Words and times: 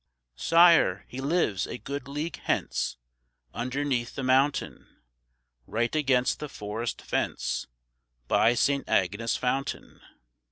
"Sire, 0.37 1.05
he 1.09 1.21
lives 1.21 1.67
a 1.67 1.77
good 1.77 2.07
league 2.07 2.37
hence, 2.45 2.97
Underneath 3.53 4.15
the 4.15 4.23
mountain; 4.23 4.87
Right 5.67 5.95
against 5.95 6.39
the 6.39 6.49
forest 6.49 7.03
fence, 7.03 7.67
By 8.27 8.55
Saint 8.55 8.89
Agnes' 8.89 9.37
fountain." 9.37 10.01